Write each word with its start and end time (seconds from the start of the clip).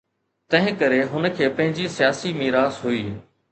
تنهنڪري 0.53 0.97
هن 1.11 1.29
کي 1.35 1.51
پنهنجي 1.59 1.87
سياسي 1.99 2.35
ميراث 2.41 2.83
هئي. 2.89 3.07